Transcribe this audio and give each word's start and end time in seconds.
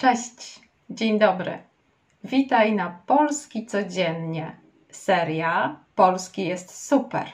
Cześć, 0.00 0.60
dzień 0.90 1.18
dobry. 1.18 1.58
Witaj 2.24 2.72
na 2.72 2.98
Polski 3.06 3.66
Codziennie. 3.66 4.56
Seria 4.90 5.76
Polski 5.94 6.46
jest 6.46 6.86
super. 6.86 7.26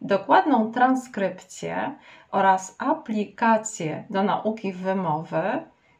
Dokładną 0.00 0.72
transkrypcję 0.72 1.94
oraz 2.30 2.76
aplikację 2.78 4.04
do 4.10 4.22
nauki 4.22 4.72
wymowy 4.72 5.42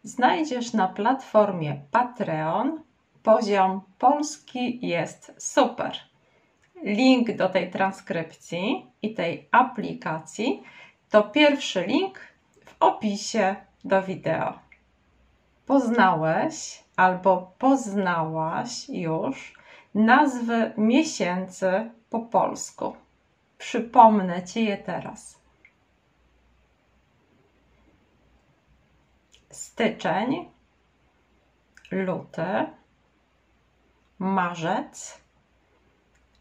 znajdziesz 0.02 0.72
na 0.72 0.88
platformie 0.88 1.80
Patreon. 1.90 2.82
Poziom 3.22 3.80
Polski 3.98 4.86
jest 4.86 5.34
super. 5.38 5.92
Link 6.82 7.36
do 7.36 7.48
tej 7.48 7.70
transkrypcji 7.70 8.86
i 9.02 9.14
tej 9.14 9.48
aplikacji 9.50 10.62
to 11.10 11.22
pierwszy 11.22 11.84
link 11.86 12.20
w 12.64 12.76
opisie 12.80 13.56
do 13.84 14.02
wideo. 14.02 14.69
Poznałeś 15.70 16.84
albo 16.96 17.54
poznałaś 17.58 18.88
już 18.88 19.54
nazwy 19.94 20.72
miesięcy 20.76 21.90
po 22.10 22.20
polsku. 22.20 22.96
Przypomnę 23.58 24.44
ci 24.44 24.64
je 24.64 24.78
teraz. 24.78 25.40
Styczeń, 29.50 30.50
luty, 31.90 32.66
marzec, 34.18 35.20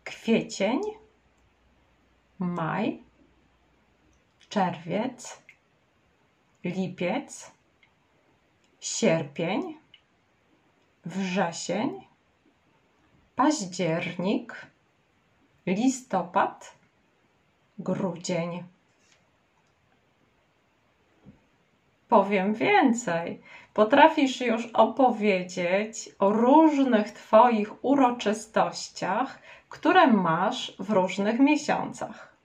kwiecień, 0.03 0.81
maj, 2.39 3.03
czerwiec, 4.49 5.41
lipiec, 6.63 7.58
sierpień, 8.79 9.77
wrzesień, 11.05 12.07
październik, 13.35 14.67
listopad, 15.65 16.73
grudzień. 17.79 18.63
Powiem 22.09 22.53
więcej. 22.53 23.41
Potrafisz 23.73 24.41
już 24.41 24.65
opowiedzieć 24.65 26.09
o 26.19 26.29
różnych 26.29 27.11
Twoich 27.11 27.85
uroczystościach, 27.85 29.39
które 29.69 30.07
masz 30.07 30.75
w 30.79 30.89
różnych 30.89 31.39
miesiącach. 31.39 32.35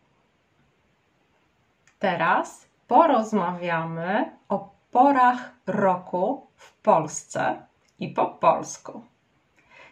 Teraz 1.99 2.69
porozmawiamy 2.89 4.37
porach 4.95 5.51
roku 5.67 6.47
w 6.57 6.73
Polsce 6.73 7.67
i 7.99 8.09
po 8.09 8.27
polsku. 8.27 9.05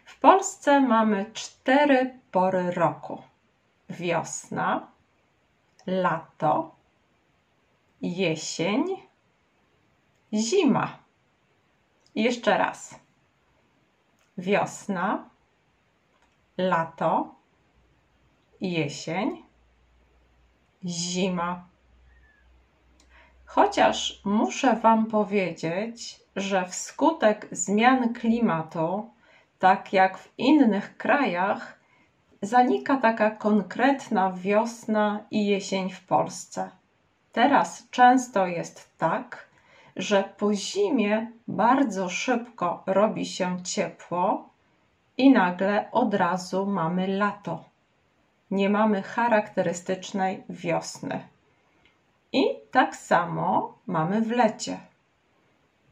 W 0.05 0.21
Polsce 0.21 0.81
mamy 0.81 1.31
cztery 1.33 2.19
pory 2.31 2.71
roku: 2.71 3.23
wiosna, 3.91 4.87
lato, 5.87 6.75
jesień, 8.03 8.85
zima. 10.35 10.99
Jeszcze 12.15 12.59
raz. 12.59 12.95
Wiosna, 14.39 15.31
lato, 16.59 17.35
jesień, 18.61 19.43
zima. 20.85 21.72
Chociaż 23.55 24.21
muszę 24.25 24.77
Wam 24.77 25.07
powiedzieć, 25.07 26.21
że 26.37 26.67
wskutek 26.67 27.49
zmian 27.51 28.15
klimatu, 28.15 29.11
tak 29.59 29.93
jak 29.93 30.19
w 30.19 30.39
innych 30.39 30.97
krajach, 30.97 31.79
zanika 32.43 32.97
taka 32.97 33.31
konkretna 33.31 34.33
wiosna 34.33 35.21
i 35.31 35.47
jesień 35.47 35.91
w 35.91 36.07
Polsce. 36.07 36.71
Teraz 37.33 37.89
często 37.91 38.47
jest 38.47 38.99
tak, 38.99 39.49
że 39.97 40.25
po 40.39 40.55
zimie 40.55 41.31
bardzo 41.49 42.09
szybko 42.09 42.83
robi 42.87 43.27
się 43.27 43.63
ciepło 43.63 44.49
i 45.17 45.31
nagle 45.31 45.91
od 45.91 46.15
razu 46.15 46.67
mamy 46.67 47.09
lato. 47.09 47.65
Nie 48.51 48.71
mamy 48.71 49.03
charakterystycznej 49.03 50.43
wiosny. 50.49 51.33
I 52.33 52.45
tak 52.71 52.97
samo 52.97 53.79
mamy 53.87 54.21
w 54.21 54.31
lecie. 54.31 54.81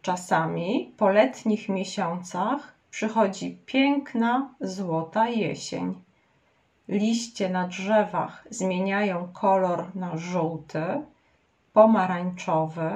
Czasami 0.03 0.95
po 0.97 1.09
letnich 1.09 1.69
miesiącach 1.69 2.75
przychodzi 2.91 3.59
piękna, 3.67 4.55
złota 4.61 5.29
jesień. 5.29 6.03
Liście 6.89 7.49
na 7.49 7.69
drzewach 7.69 8.47
zmieniają 8.51 9.29
kolor 9.33 9.97
na 9.97 10.17
żółty, 10.17 10.85
pomarańczowy, 11.73 12.91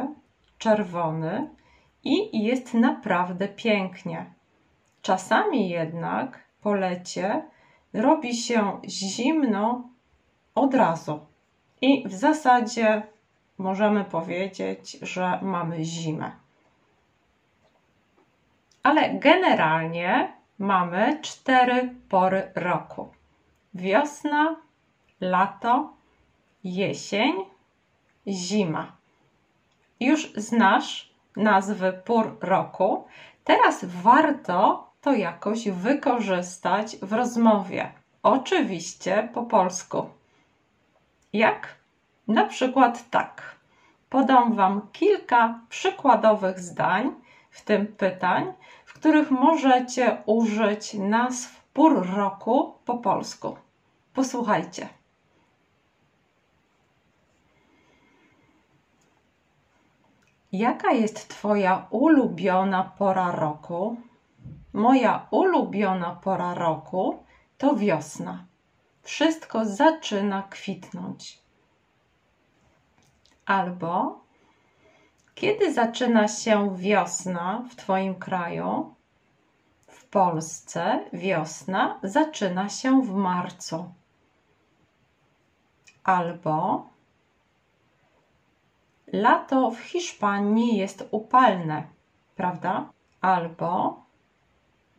czerwony 0.58 1.48
i 2.04 2.44
jest 2.44 2.74
naprawdę 2.74 3.48
pięknie. 3.48 4.26
Czasami 5.02 5.68
jednak 5.68 6.44
po 6.60 6.74
lecie 6.74 7.42
robi 7.92 8.36
się 8.36 8.80
zimno 8.88 9.88
od 10.54 10.74
razu 10.74 11.20
i 11.80 12.08
w 12.08 12.12
zasadzie 12.14 13.02
możemy 13.58 14.04
powiedzieć, 14.04 14.98
że 15.02 15.38
mamy 15.42 15.84
zimę. 15.84 16.30
Ale 18.82 19.14
generalnie 19.14 20.32
mamy 20.58 21.18
cztery 21.22 21.94
pory 22.08 22.52
roku: 22.54 23.08
wiosna, 23.74 24.56
lato, 25.20 25.92
jesień, 26.64 27.34
zima. 28.28 28.92
Już 30.00 30.32
znasz 30.32 31.14
nazwy 31.36 31.92
pór 31.92 32.36
roku. 32.40 33.04
Teraz 33.44 33.84
warto 33.84 34.90
to 35.00 35.12
jakoś 35.12 35.68
wykorzystać 35.68 36.96
w 36.96 37.12
rozmowie. 37.12 37.92
Oczywiście 38.22 39.28
po 39.34 39.42
polsku. 39.42 40.10
Jak? 41.32 41.83
Na 42.28 42.46
przykład 42.46 43.10
tak. 43.10 43.56
Podam 44.10 44.54
Wam 44.54 44.88
kilka 44.92 45.60
przykładowych 45.68 46.60
zdań, 46.60 47.14
w 47.50 47.62
tym 47.62 47.86
pytań, 47.86 48.52
w 48.84 48.92
których 48.92 49.30
możecie 49.30 50.22
użyć 50.26 50.94
nazw 50.94 51.62
pór 51.72 52.10
roku 52.16 52.74
po 52.84 52.98
polsku. 52.98 53.56
Posłuchajcie. 54.14 54.88
Jaka 60.52 60.92
jest 60.92 61.28
Twoja 61.28 61.86
ulubiona 61.90 62.84
pora 62.98 63.30
roku? 63.30 63.96
Moja 64.72 65.26
ulubiona 65.30 66.10
pora 66.22 66.54
roku 66.54 67.24
to 67.58 67.76
wiosna. 67.76 68.44
Wszystko 69.02 69.64
zaczyna 69.64 70.42
kwitnąć. 70.42 71.43
Albo 73.46 74.20
kiedy 75.34 75.72
zaczyna 75.72 76.28
się 76.28 76.76
wiosna 76.76 77.64
w 77.70 77.76
Twoim 77.76 78.14
kraju? 78.14 78.94
W 79.86 80.04
Polsce 80.04 81.04
wiosna 81.12 81.98
zaczyna 82.02 82.68
się 82.68 83.02
w 83.02 83.10
marcu. 83.14 83.94
Albo 86.04 86.86
lato 89.12 89.70
w 89.70 89.80
Hiszpanii 89.80 90.76
jest 90.76 91.08
upalne, 91.10 91.82
prawda? 92.36 92.88
Albo 93.20 94.02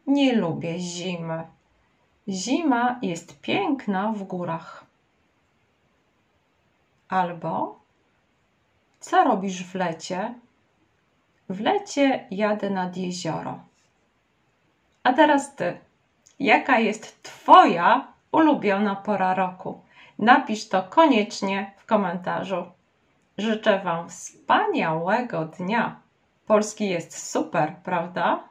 nie 0.07 0.35
lubię 0.35 0.79
zimy. 0.79 1.47
Zima 2.27 2.99
jest 3.01 3.41
piękna 3.41 4.11
w 4.11 4.23
górach. 4.23 4.85
Albo 7.09 7.84
co 9.05 9.23
robisz 9.23 9.63
w 9.63 9.75
lecie? 9.75 10.33
W 11.49 11.61
lecie 11.61 12.27
jadę 12.31 12.69
nad 12.69 12.97
jezioro. 12.97 13.59
A 15.03 15.13
teraz 15.13 15.55
ty. 15.55 15.77
Jaka 16.39 16.79
jest 16.79 17.23
Twoja 17.23 18.07
ulubiona 18.31 18.95
pora 18.95 19.33
roku? 19.33 19.81
Napisz 20.19 20.69
to 20.69 20.83
koniecznie 20.83 21.71
w 21.77 21.85
komentarzu. 21.85 22.65
Życzę 23.37 23.79
Wam 23.83 24.09
wspaniałego 24.09 25.45
dnia. 25.45 25.99
Polski 26.47 26.89
jest 26.89 27.29
super, 27.31 27.75
prawda? 27.83 28.43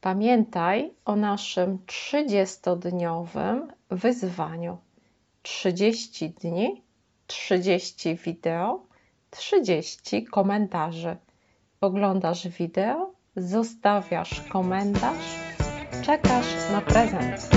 Pamiętaj 0.00 0.92
o 1.04 1.16
naszym 1.16 1.78
30-dniowym 1.86 3.60
wyzwaniu. 3.90 4.78
30 5.42 6.30
dni, 6.30 6.82
30 7.26 8.16
wideo 8.16 8.93
30 9.36 10.24
komentarzy. 10.24 11.16
Oglądasz 11.80 12.48
wideo 12.48 13.12
zostawiasz 13.36 14.40
komentarz, 14.48 15.38
czekasz 16.02 16.70
na 16.72 16.80
prezent. 16.80 17.48